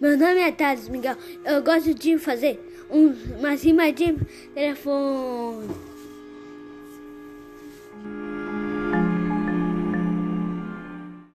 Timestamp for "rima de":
3.50-4.16